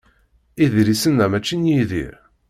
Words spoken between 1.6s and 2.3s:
Yidir.